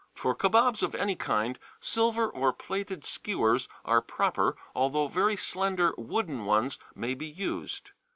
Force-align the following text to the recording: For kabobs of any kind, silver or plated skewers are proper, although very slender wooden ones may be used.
For 0.15 0.33
kabobs 0.33 0.81
of 0.81 0.95
any 0.95 1.15
kind, 1.15 1.59
silver 1.79 2.27
or 2.27 2.51
plated 2.53 3.05
skewers 3.05 3.67
are 3.85 4.01
proper, 4.01 4.57
although 4.75 5.07
very 5.07 5.37
slender 5.37 5.93
wooden 5.95 6.43
ones 6.45 6.79
may 6.95 7.13
be 7.13 7.27
used. 7.27 7.91